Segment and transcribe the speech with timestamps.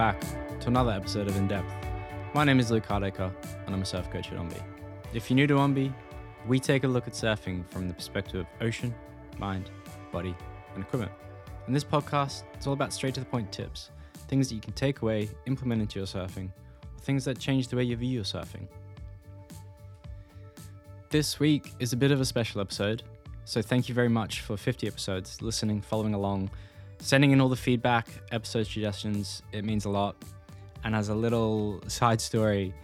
[0.00, 0.18] back
[0.58, 1.70] to another episode of In Depth.
[2.32, 3.30] My name is Luke Hardacre,
[3.66, 4.58] and I'm a surf coach at OMBE.
[5.12, 5.92] If you're new to OMBE,
[6.46, 8.94] we take a look at surfing from the perspective of ocean,
[9.36, 9.70] mind,
[10.10, 10.34] body,
[10.74, 11.12] and equipment.
[11.66, 13.90] In this podcast, it's all about straight to the point tips,
[14.26, 17.76] things that you can take away, implement into your surfing, or things that change the
[17.76, 18.68] way you view your surfing.
[21.10, 23.02] This week is a bit of a special episode,
[23.44, 26.48] so thank you very much for 50 episodes, listening, following along,
[27.00, 29.42] sending in all the feedback, episode suggestions.
[29.52, 30.16] It means a lot.
[30.84, 32.74] And as a little side story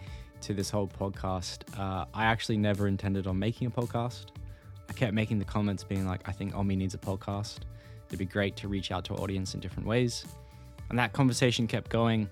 [0.41, 4.27] to this whole podcast, uh, I actually never intended on making a podcast.
[4.89, 7.59] I kept making the comments being like, I think OMBE needs a podcast.
[8.07, 10.25] It'd be great to reach out to our audience in different ways.
[10.89, 12.29] And that conversation kept going.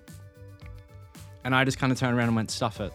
[1.44, 2.92] And I just kind of turned around and went, stuff it.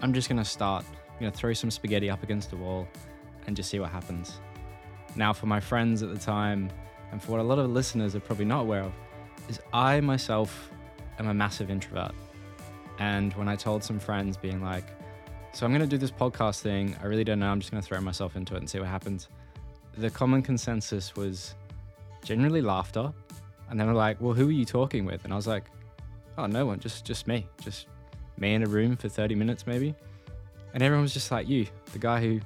[0.00, 0.84] I'm just going to start.
[1.10, 2.86] I'm going to throw some spaghetti up against the wall
[3.46, 4.40] and just see what happens.
[5.16, 6.70] Now, for my friends at the time,
[7.12, 8.92] and for what a lot of listeners are probably not aware of,
[9.48, 10.70] is I myself
[11.18, 12.12] am a massive introvert.
[12.98, 14.84] And when I told some friends, being like,
[15.52, 17.82] so I'm going to do this podcast thing, I really don't know, I'm just going
[17.82, 19.28] to throw myself into it and see what happens.
[19.96, 21.54] The common consensus was
[22.22, 23.12] generally laughter.
[23.68, 25.24] And then they were like, well, who are you talking with?
[25.24, 25.64] And I was like,
[26.38, 27.86] oh, no one, just, just me, just
[28.38, 29.94] me in a room for 30 minutes maybe.
[30.74, 32.42] And everyone was just like you, the guy who's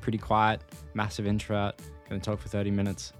[0.00, 0.60] pretty quiet,
[0.94, 3.12] massive introvert, going to talk for 30 minutes.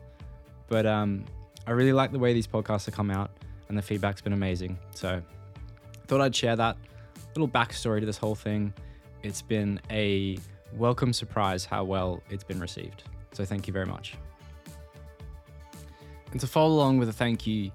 [0.70, 1.24] But um,
[1.66, 3.30] I really like the way these podcasts have come out,
[3.68, 4.78] and the feedback's been amazing.
[4.94, 5.20] So
[6.06, 6.78] thought I'd share that
[7.34, 8.72] little backstory to this whole thing.
[9.22, 10.38] It's been a
[10.76, 13.02] welcome surprise how well it's been received.
[13.32, 14.14] So thank you very much.
[16.30, 17.72] And to follow along with a thank you,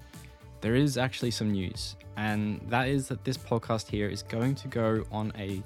[0.62, 4.68] there is actually some news, and that is that this podcast here is going to
[4.68, 5.62] go on a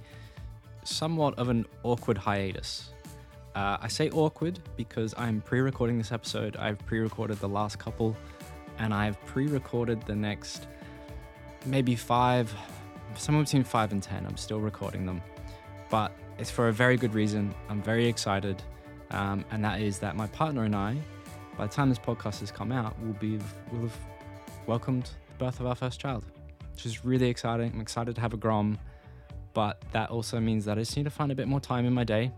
[0.82, 2.90] somewhat of an awkward hiatus.
[3.54, 6.56] Uh, I say awkward because I'm pre recording this episode.
[6.56, 8.16] I've pre recorded the last couple,
[8.78, 10.68] and I've pre recorded the next
[11.66, 12.54] maybe five,
[13.16, 14.24] somewhere between five and 10.
[14.24, 15.20] I'm still recording them,
[15.90, 17.52] but it's for a very good reason.
[17.68, 18.62] I'm very excited,
[19.10, 20.96] um, and that is that my partner and I,
[21.58, 23.38] by the time this podcast has come out, will be
[23.72, 23.98] will have
[24.68, 26.24] welcomed the birth of our first child,
[26.72, 27.72] which is really exciting.
[27.74, 28.78] I'm excited to have a grom,
[29.54, 31.92] but that also means that I just need to find a bit more time in
[31.92, 32.30] my day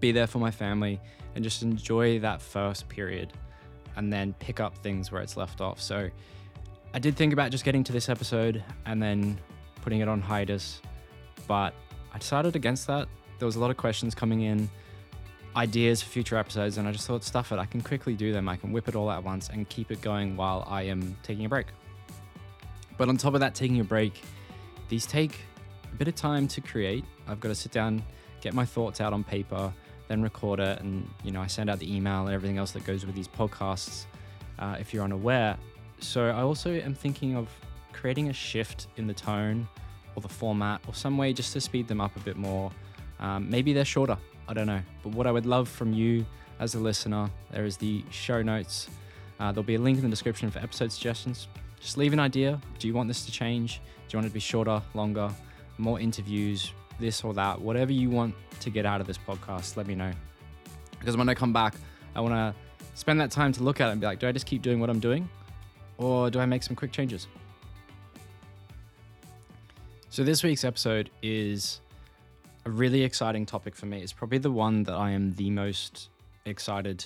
[0.00, 1.00] be there for my family
[1.34, 3.32] and just enjoy that first period
[3.96, 5.80] and then pick up things where it's left off.
[5.80, 6.08] So
[6.92, 9.38] I did think about just getting to this episode and then
[9.82, 10.80] putting it on hiatus,
[11.46, 11.74] but
[12.12, 13.08] I decided against that.
[13.38, 14.70] There was a lot of questions coming in,
[15.56, 18.48] ideas for future episodes, and I just thought, stuff it, I can quickly do them.
[18.48, 21.44] I can whip it all at once and keep it going while I am taking
[21.44, 21.66] a break.
[22.96, 24.22] But on top of that, taking a break,
[24.88, 25.40] these take
[25.92, 27.04] a bit of time to create.
[27.26, 28.02] I've got to sit down,
[28.40, 29.72] get my thoughts out on paper,
[30.08, 32.84] then record it, and you know I send out the email and everything else that
[32.84, 34.06] goes with these podcasts.
[34.58, 35.56] Uh, if you're unaware,
[35.98, 37.48] so I also am thinking of
[37.92, 39.66] creating a shift in the tone
[40.14, 42.70] or the format or some way just to speed them up a bit more.
[43.20, 44.18] Um, maybe they're shorter.
[44.48, 44.80] I don't know.
[45.02, 46.26] But what I would love from you
[46.60, 48.88] as a listener, there is the show notes.
[49.40, 51.48] Uh, there'll be a link in the description for episode suggestions.
[51.80, 52.60] Just leave an idea.
[52.78, 53.80] Do you want this to change?
[54.08, 55.30] Do you want it to be shorter, longer,
[55.78, 59.86] more interviews, this or that, whatever you want to get out of this podcast, let
[59.86, 60.12] me know.
[60.98, 61.74] Because when I come back,
[62.14, 62.54] I want to
[62.94, 64.80] spend that time to look at it and be like, do I just keep doing
[64.80, 65.28] what I'm doing?
[65.98, 67.26] Or do I make some quick changes?
[70.08, 71.80] So, this week's episode is
[72.64, 74.00] a really exciting topic for me.
[74.00, 76.08] It's probably the one that I am the most
[76.44, 77.04] excited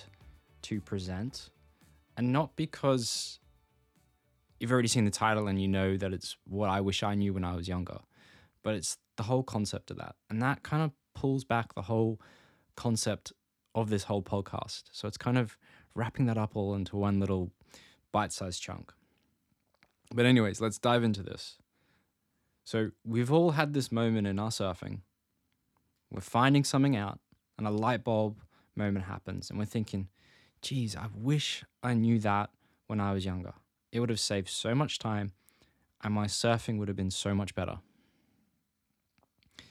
[0.62, 1.50] to present.
[2.16, 3.38] And not because
[4.60, 7.32] you've already seen the title and you know that it's what I wish I knew
[7.32, 7.98] when I was younger,
[8.62, 10.14] but it's the whole concept of that.
[10.30, 12.20] And that kind of pulls back the whole
[12.76, 13.32] concept
[13.74, 14.84] of this whole podcast.
[14.92, 15.56] So it's kind of
[15.94, 17.50] wrapping that up all into one little
[18.12, 18.92] bite sized chunk.
[20.14, 21.58] But, anyways, let's dive into this.
[22.64, 25.00] So, we've all had this moment in our surfing.
[26.10, 27.18] We're finding something out,
[27.58, 28.40] and a light bulb
[28.74, 30.08] moment happens, and we're thinking,
[30.62, 32.50] geez, I wish I knew that
[32.86, 33.52] when I was younger.
[33.92, 35.32] It would have saved so much time,
[36.02, 37.78] and my surfing would have been so much better.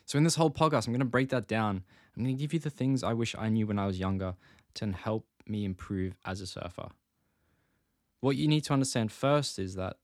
[0.05, 1.83] So, in this whole podcast, I'm going to break that down.
[2.15, 4.35] I'm going to give you the things I wish I knew when I was younger
[4.75, 6.89] to help me improve as a surfer.
[8.21, 9.97] What you need to understand first is that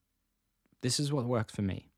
[0.82, 1.90] this is what worked for me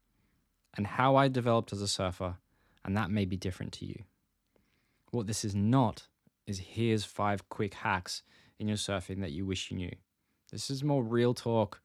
[0.78, 2.36] and how I developed as a surfer,
[2.84, 4.04] and that may be different to you.
[5.12, 6.08] What this is not
[6.46, 8.24] is here's five quick hacks
[8.60, 9.96] in your surfing that you wish you knew.
[10.52, 11.82] This is more real talk,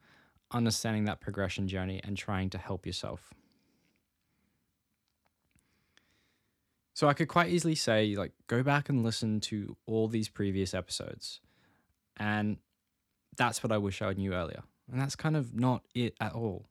[0.53, 3.33] understanding that progression journey and trying to help yourself.
[7.01, 10.75] So I could quite easily say, like, go back and listen to all these previous
[10.75, 11.41] episodes.
[12.19, 12.59] And
[13.39, 14.65] that's what I wish I knew earlier.
[14.93, 16.67] And that's kind of not it at all.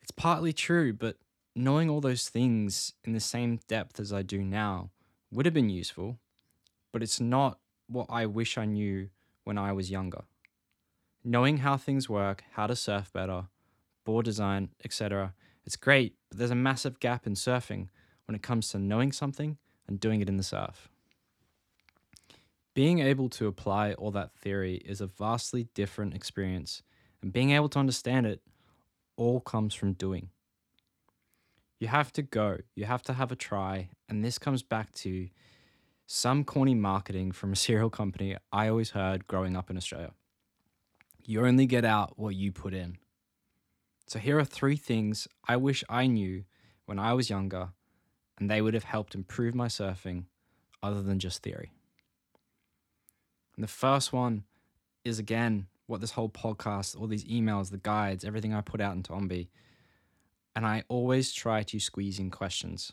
[0.00, 1.18] It's partly true, but
[1.54, 4.92] knowing all those things in the same depth as I do now
[5.30, 6.18] would have been useful,
[6.90, 9.10] but it's not what I wish I knew
[9.44, 10.22] when I was younger.
[11.22, 13.48] Knowing how things work, how to surf better,
[14.06, 15.34] board design, etc.,
[15.66, 17.88] it's great, but there's a massive gap in surfing
[18.30, 20.88] when it comes to knowing something and doing it in the surf.
[22.74, 26.80] Being able to apply all that theory is a vastly different experience,
[27.20, 28.40] and being able to understand it
[29.16, 30.28] all comes from doing.
[31.80, 35.28] You have to go, you have to have a try, and this comes back to
[36.06, 40.12] some corny marketing from a cereal company I always heard growing up in Australia.
[41.26, 42.98] You only get out what you put in.
[44.06, 46.44] So here are three things I wish I knew
[46.86, 47.70] when I was younger,
[48.40, 50.24] and they would have helped improve my surfing
[50.82, 51.70] other than just theory.
[53.54, 54.44] And the first one
[55.04, 58.96] is again what this whole podcast, all these emails, the guides, everything I put out
[58.96, 59.48] into OMBE.
[60.56, 62.92] And I always try to squeeze in questions.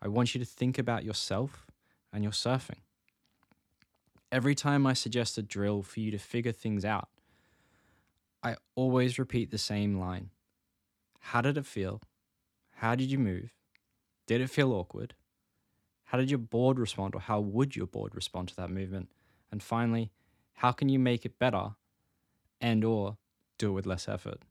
[0.00, 1.66] I want you to think about yourself
[2.12, 2.82] and your surfing.
[4.30, 7.08] Every time I suggest a drill for you to figure things out,
[8.42, 10.30] I always repeat the same line
[11.20, 12.00] how did it feel?
[12.76, 13.57] How did you move?
[14.28, 15.14] Did it feel awkward?
[16.04, 19.08] How did your board respond, or how would your board respond to that movement?
[19.50, 20.12] And finally,
[20.52, 21.70] how can you make it better
[22.60, 23.16] and or
[23.56, 24.42] do it with less effort?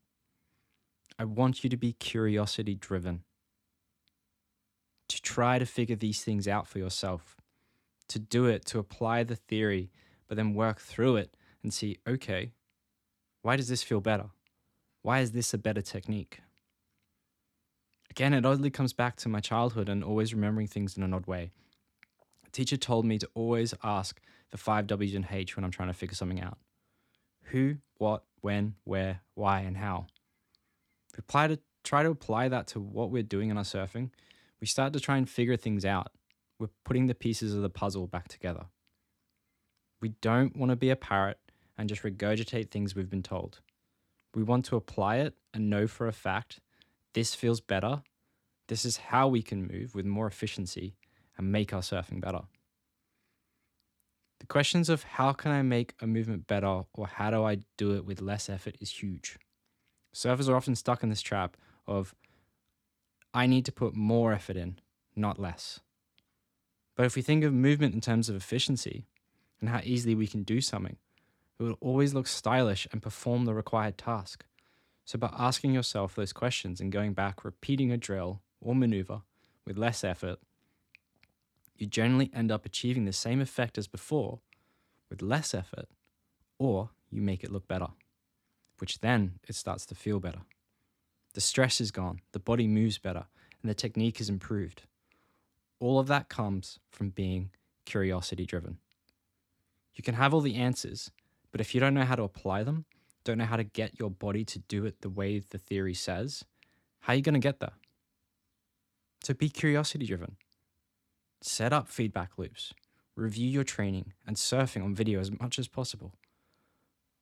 [1.20, 3.24] I want you to be curiosity driven.
[5.10, 7.38] To try to figure these things out for yourself.
[8.08, 9.92] To do it, to apply the theory,
[10.28, 12.52] but then work through it and see, okay,
[13.44, 14.32] why does this feel better?
[15.04, 16.40] Why is this a better technique?
[18.18, 21.28] Again, it oddly comes back to my childhood and always remembering things in an odd
[21.28, 21.52] way.
[22.48, 24.19] A teacher told me to always ask
[24.50, 26.58] the five W's and H when I'm trying to figure something out
[27.52, 30.08] who, what, when, where, why, and how.
[31.10, 34.10] If we apply to, try to apply that to what we're doing in our surfing,
[34.60, 36.08] we start to try and figure things out.
[36.58, 38.66] We're putting the pieces of the puzzle back together.
[40.02, 41.38] We don't want to be a parrot
[41.78, 43.60] and just regurgitate things we've been told.
[44.34, 46.62] We want to apply it and know for a fact
[47.18, 48.04] this feels better.
[48.68, 50.94] This is how we can move with more efficiency
[51.36, 52.42] and make our surfing better.
[54.40, 57.96] The questions of how can I make a movement better or how do I do
[57.96, 59.40] it with less effort is huge.
[60.14, 62.14] Surfers are often stuck in this trap of
[63.34, 64.78] I need to put more effort in,
[65.16, 65.80] not less.
[66.96, 69.08] But if we think of movement in terms of efficiency
[69.60, 70.98] and how easily we can do something,
[71.60, 74.46] it will always look stylish and perform the required task.
[75.07, 79.21] So, by asking yourself those questions and going back, repeating a drill or maneuver
[79.65, 80.39] with less effort,
[81.77, 84.42] you generally end up achieving the same effect as before
[85.09, 85.88] with less effort,
[86.59, 87.88] or you make it look better,
[88.80, 90.42] which then it starts to feel better.
[91.36, 93.27] The stress is gone, the body moves better,
[93.62, 94.81] and the technique is improved.
[95.80, 97.51] All of that comes from being
[97.86, 98.80] curiosity driven.
[99.95, 101.12] You can have all the answers,
[101.54, 102.83] but if you don't know how to apply them,
[103.28, 106.46] don't know how to get your body to do it the way the theory says,
[107.02, 107.74] how are you going to get there?
[109.22, 110.38] So be curiosity driven.
[111.42, 112.74] Set up feedback loops,
[113.18, 116.14] review your training and surfing on video as much as possible.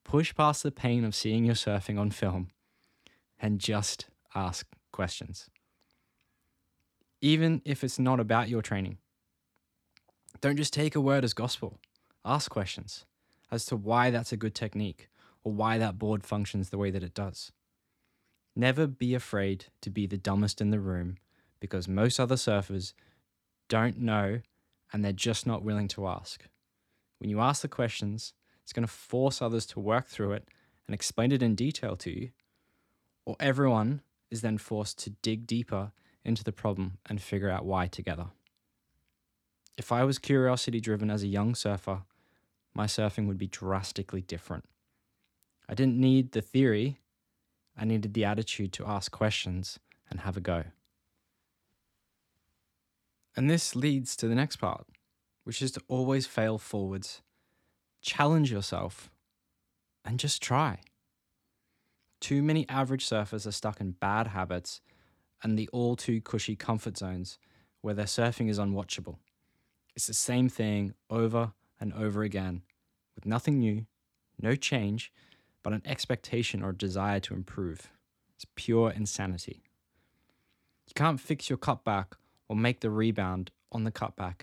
[0.04, 2.50] Push past the pain of seeing your surfing on film
[3.42, 5.50] and just ask questions.
[7.20, 9.00] Even if it's not about your training,
[10.40, 11.80] don't just take a word as gospel.
[12.24, 13.06] Ask questions
[13.52, 15.10] as to why that's a good technique
[15.46, 17.54] or why that board functions the way that it does.
[18.56, 21.18] Never be afraid to be the dumbest in the room
[21.60, 22.94] because most other surfers
[23.70, 24.42] don't know
[24.92, 26.46] and they're just not willing to ask.
[27.20, 28.34] When you ask the questions,
[28.64, 30.48] it's going to force others to work through it
[30.88, 32.30] and explain it in detail to you,
[33.25, 35.92] or everyone is then forced to dig deeper
[36.24, 38.28] into the problem and figure out why together.
[39.78, 42.02] If I was curiosity driven as a young surfer,
[42.74, 44.66] my surfing would be drastically different.
[45.68, 47.00] I didn't need the theory,
[47.78, 49.80] I needed the attitude to ask questions
[50.10, 50.66] and have a go.
[53.36, 54.86] And this leads to the next part,
[55.44, 57.22] which is to always fail forwards,
[58.02, 59.10] challenge yourself,
[60.06, 60.80] and just try.
[62.22, 64.82] Too many average surfers are stuck in bad habits
[65.44, 67.38] and the all too cushy comfort zones
[67.82, 69.18] where their surfing is unwatchable.
[69.96, 72.64] It's the same thing over and over again,
[73.16, 73.86] with nothing new,
[74.42, 75.12] no change,
[75.66, 77.90] but an expectation or desire to improve.
[78.36, 79.64] It's pure insanity.
[80.86, 82.14] You can't fix your cutback
[82.48, 84.42] or make the rebound on the cutback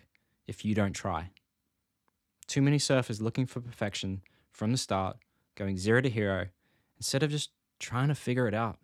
[0.49, 1.31] if you don't try.
[2.49, 5.17] Too many surfers looking for perfection from the start,
[5.55, 6.49] going zero to hero,
[6.99, 8.79] instead of just trying to figure it out.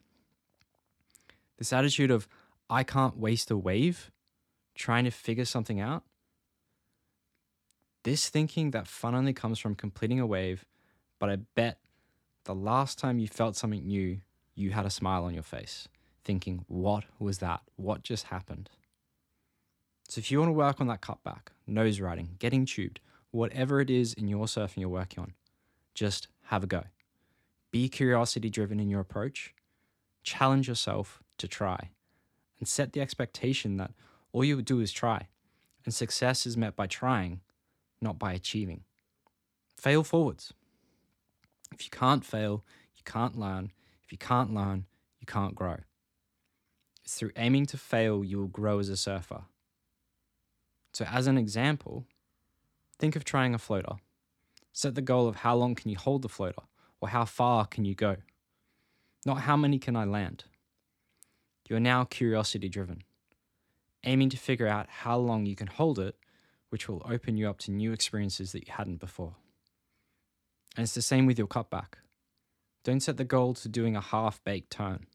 [1.56, 2.28] This attitude of,
[2.70, 4.12] I can't waste a wave
[4.76, 6.04] trying to figure something out.
[8.04, 10.64] This thinking that fun only comes from completing a wave,
[11.18, 11.80] but I bet
[12.48, 14.22] the last time you felt something new,
[14.54, 15.86] you had a smile on your face,
[16.24, 17.60] thinking, What was that?
[17.76, 18.70] What just happened?
[20.08, 23.00] So if you want to work on that cutback, nose riding, getting tubed,
[23.32, 25.34] whatever it is in your surfing you're working on,
[25.94, 26.84] just have a go.
[27.70, 29.52] Be curiosity driven in your approach.
[30.22, 31.90] Challenge yourself to try
[32.58, 33.90] and set the expectation that
[34.32, 35.28] all you do is try,
[35.84, 37.42] and success is met by trying,
[38.00, 38.84] not by achieving.
[39.76, 40.54] Fail forwards.
[41.72, 42.64] If you can't fail,
[42.96, 43.72] you can't learn.
[44.04, 44.86] If you can't learn,
[45.20, 45.76] you can't grow.
[47.04, 49.42] It's through aiming to fail you will grow as a surfer.
[50.92, 52.06] So, as an example,
[52.98, 53.96] think of trying a floater.
[54.72, 56.62] Set the goal of how long can you hold the floater
[57.00, 58.16] or how far can you go,
[59.24, 60.44] not how many can I land.
[61.68, 63.02] You are now curiosity driven,
[64.04, 66.16] aiming to figure out how long you can hold it,
[66.70, 69.34] which will open you up to new experiences that you hadn't before.
[70.76, 71.94] And it's the same with your cutback.
[72.84, 75.06] Don't set the goal to doing a half baked turn.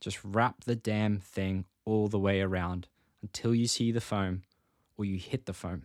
[0.00, 2.86] Just wrap the damn thing all the way around
[3.22, 4.42] until you see the foam
[4.96, 5.82] or you hit the foam.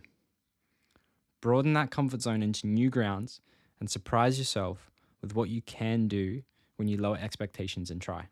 [1.40, 3.40] Broaden that comfort zone into new grounds
[3.80, 6.42] and surprise yourself with what you can do
[6.76, 8.28] when you lower expectations and try.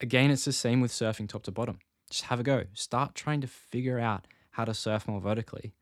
[0.00, 1.78] Again, it's the same with surfing top to bottom.
[2.08, 2.64] Just have a go.
[2.72, 5.72] Start trying to figure out how to surf more vertically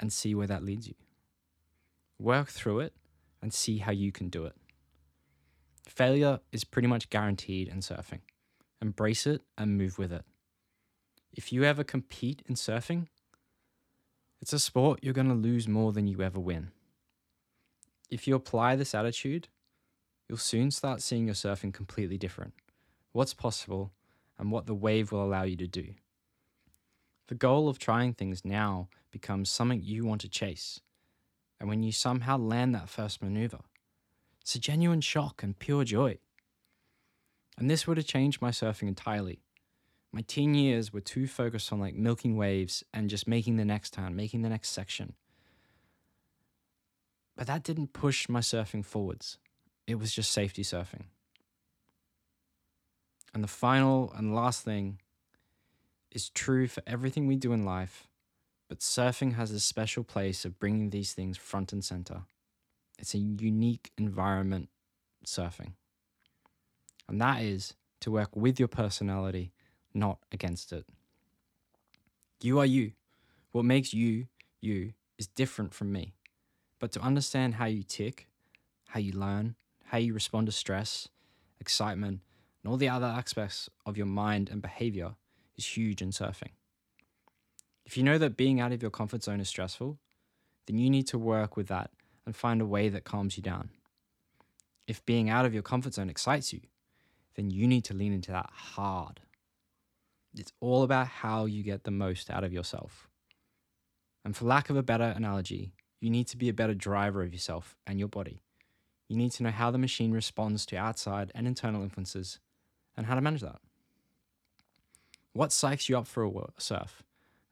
[0.00, 0.94] and see where that leads you.
[2.22, 2.92] Work through it
[3.42, 4.54] and see how you can do it.
[5.88, 8.20] Failure is pretty much guaranteed in surfing.
[8.80, 10.24] Embrace it and move with it.
[11.32, 13.08] If you ever compete in surfing,
[14.40, 16.70] it's a sport you're going to lose more than you ever win.
[18.08, 19.48] If you apply this attitude,
[20.28, 22.54] you'll soon start seeing your surfing completely different,
[23.10, 23.90] what's possible,
[24.38, 25.94] and what the wave will allow you to do.
[27.26, 30.80] The goal of trying things now becomes something you want to chase.
[31.62, 33.60] And when you somehow land that first maneuver,
[34.42, 36.18] it's a genuine shock and pure joy.
[37.56, 39.40] And this would have changed my surfing entirely
[40.12, 43.94] my teen years were too focused on like milking waves and just making the next
[43.94, 45.14] turn, making the next section.
[47.34, 49.38] But that didn't push my surfing forwards.
[49.86, 51.04] It was just safety surfing.
[53.32, 54.98] And the final and last thing
[56.10, 58.06] is true for everything we do in life,
[58.68, 62.22] but surfing has a special place of bringing these things front and center.
[62.98, 64.68] It's a unique environment,
[65.26, 65.72] surfing.
[67.08, 69.52] And that is to work with your personality
[69.94, 70.86] not against it.
[72.40, 72.92] You are you.
[73.52, 74.26] What makes you
[74.60, 76.14] you is different from me.
[76.78, 78.28] But to understand how you tick,
[78.88, 81.08] how you learn, how you respond to stress,
[81.60, 82.20] excitement,
[82.62, 85.14] and all the other aspects of your mind and behavior
[85.56, 86.52] is huge in surfing.
[87.84, 89.98] If you know that being out of your comfort zone is stressful,
[90.66, 91.90] then you need to work with that
[92.24, 93.70] and find a way that calms you down.
[94.86, 96.60] If being out of your comfort zone excites you,
[97.34, 99.20] then you need to lean into that hard.
[100.34, 103.08] It's all about how you get the most out of yourself.
[104.24, 107.32] And for lack of a better analogy, you need to be a better driver of
[107.32, 108.42] yourself and your body.
[109.08, 112.38] You need to know how the machine responds to outside and internal influences
[112.96, 113.60] and how to manage that.
[115.32, 117.02] What psychs you up for a surf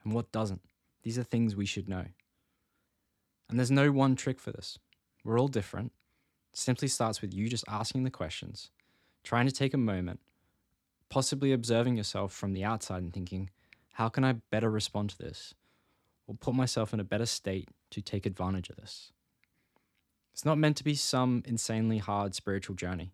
[0.04, 0.62] and what doesn't?
[1.02, 2.07] These are things we should know.
[3.49, 4.78] And there's no one trick for this.
[5.25, 5.92] We're all different.
[6.52, 8.71] It simply starts with you just asking the questions,
[9.25, 10.21] trying to take a moment,
[11.09, 13.50] possibly observing yourself from the outside and thinking,
[13.95, 15.54] how can I better respond to this?
[16.26, 19.12] Or put myself in a better state to take advantage of this.
[20.33, 23.12] It's not meant to be some insanely hard spiritual journey.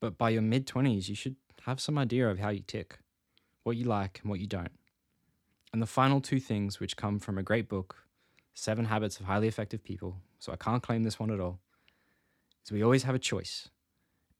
[0.00, 2.98] But by your mid 20s, you should have some idea of how you tick,
[3.62, 4.72] what you like and what you don't.
[5.74, 7.96] And the final two things, which come from a great book,
[8.54, 11.58] Seven Habits of Highly Effective People, so I can't claim this one at all,
[12.64, 13.68] is we always have a choice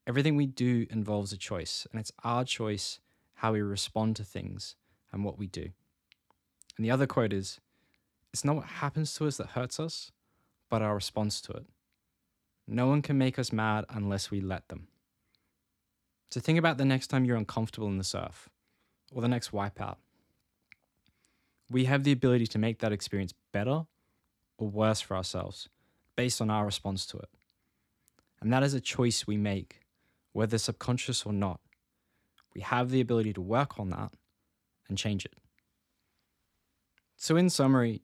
[0.06, 3.00] everything we do involves a choice, and it's our choice
[3.34, 4.76] how we respond to things
[5.12, 5.70] and what we do.
[6.76, 7.60] And the other quote is
[8.32, 10.12] It's not what happens to us that hurts us,
[10.68, 11.66] but our response to it.
[12.66, 14.86] No one can make us mad unless we let them.
[16.30, 18.48] So think about the next time you're uncomfortable in the surf
[19.12, 19.96] or the next wipeout.
[21.74, 23.86] We have the ability to make that experience better
[24.58, 25.68] or worse for ourselves
[26.14, 27.28] based on our response to it.
[28.40, 29.80] And that is a choice we make
[30.32, 31.58] whether subconscious or not.
[32.54, 34.12] We have the ability to work on that
[34.88, 35.34] and change it.
[37.16, 38.02] So, in summary,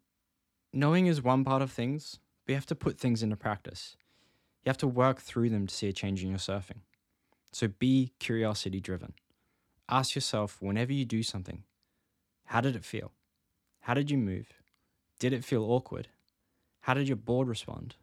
[0.73, 3.97] knowing is one part of things, but you have to put things into practice.
[4.65, 6.81] You have to work through them to see a change in your surfing.
[7.53, 9.15] So be curiosity driven.
[9.89, 11.63] Ask yourself whenever you do something,
[12.47, 13.13] how did it feel?
[13.81, 14.53] How did you move?
[15.19, 16.09] Did it feel awkward?
[16.81, 17.97] How did your board respond?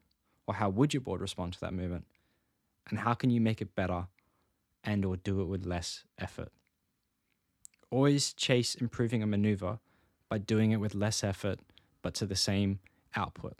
[0.48, 2.06] Or how would your board respond to that movement?
[2.90, 4.08] And how can you make it better
[4.84, 6.52] and or do it with less effort?
[7.90, 9.80] Always chase improving a maneuver
[10.30, 11.60] by doing it with less effort
[12.02, 12.80] but to the same
[13.16, 13.58] output.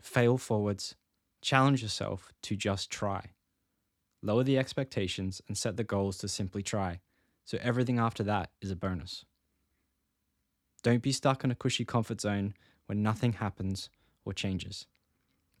[0.00, 0.94] Fail forwards,
[1.40, 3.30] challenge yourself to just try.
[4.22, 7.00] Lower the expectations and set the goals to simply try,
[7.44, 9.24] so everything after that is a bonus.
[10.86, 12.54] Don't be stuck in a cushy comfort zone
[12.86, 13.90] where nothing happens
[14.24, 14.86] or changes.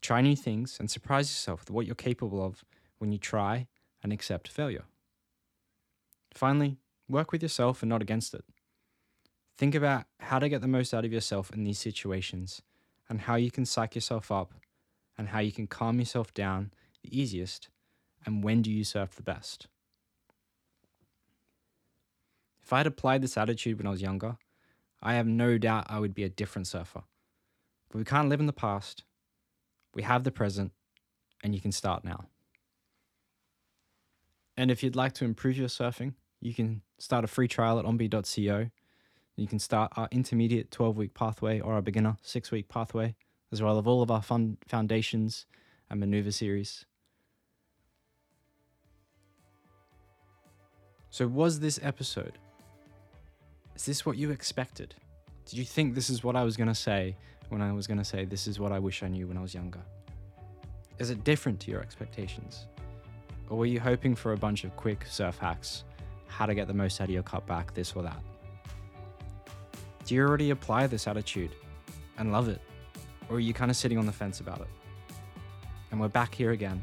[0.00, 2.64] Try new things and surprise yourself with what you're capable of
[2.98, 3.66] when you try
[4.04, 4.84] and accept failure.
[6.32, 6.76] Finally,
[7.08, 8.44] work with yourself and not against it.
[9.58, 12.62] Think about how to get the most out of yourself in these situations
[13.08, 14.54] and how you can psych yourself up
[15.18, 16.70] and how you can calm yourself down
[17.02, 17.68] the easiest
[18.24, 19.66] and when do you surf the best.
[22.62, 24.36] If I had applied this attitude when I was younger,
[25.06, 27.04] I have no doubt I would be a different surfer.
[27.90, 29.04] But we can't live in the past.
[29.94, 30.72] We have the present,
[31.44, 32.24] and you can start now.
[34.56, 37.84] And if you'd like to improve your surfing, you can start a free trial at
[37.84, 38.68] ombe.co.
[39.36, 43.14] You can start our intermediate 12 week pathway or our beginner 6 week pathway,
[43.52, 45.46] as well as all of our fun foundations
[45.88, 46.84] and maneuver series.
[51.10, 52.38] So, was this episode?
[53.76, 54.94] Is this what you expected?
[55.44, 57.14] Did you think this is what I was going to say
[57.50, 59.42] when I was going to say this is what I wish I knew when I
[59.42, 59.82] was younger?
[60.98, 62.68] Is it different to your expectations?
[63.50, 65.84] Or were you hoping for a bunch of quick surf hacks,
[66.26, 68.18] how to get the most out of your cutback, this or that?
[70.06, 71.50] Do you already apply this attitude
[72.16, 72.62] and love it?
[73.28, 74.68] Or are you kind of sitting on the fence about it?
[75.90, 76.80] And we're back here again.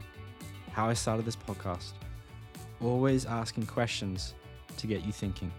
[0.72, 1.94] How I started this podcast.
[2.84, 4.36] Always asking questions
[4.78, 5.52] to get you thinking.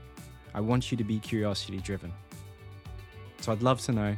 [0.55, 2.13] I want you to be curiosity driven.
[3.41, 4.17] So I'd love to know.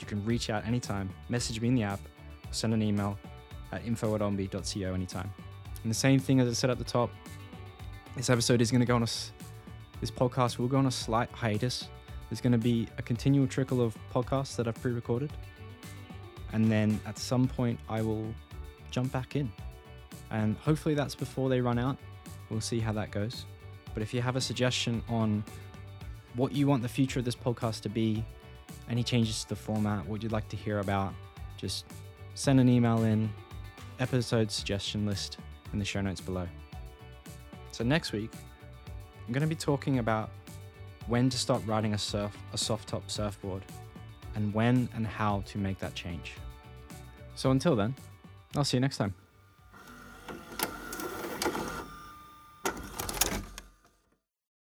[0.00, 3.18] You can reach out anytime, message me in the app, or send an email
[3.72, 5.30] at info at ombe.co anytime.
[5.82, 7.10] And the same thing as I said at the top,
[8.16, 9.08] this episode is going to go on a,
[10.00, 11.88] this podcast will go on a slight hiatus.
[12.30, 15.30] There's going to be a continual trickle of podcasts that I've pre recorded.
[16.52, 18.32] And then at some point, I will
[18.90, 19.52] jump back in.
[20.30, 21.98] And hopefully that's before they run out.
[22.50, 23.44] We'll see how that goes.
[23.92, 25.44] But if you have a suggestion on
[26.34, 28.24] what you want the future of this podcast to be,
[28.90, 31.14] any changes to the format, what you'd like to hear about,
[31.56, 31.86] just
[32.34, 33.30] send an email in,
[34.00, 35.38] episode suggestion list
[35.72, 36.48] in the show notes below.
[37.70, 38.32] So next week,
[39.26, 40.30] I'm going to be talking about
[41.06, 43.62] when to start riding a surf a soft top surfboard
[44.34, 46.34] and when and how to make that change.
[47.34, 47.94] So until then,
[48.56, 49.14] I'll see you next time.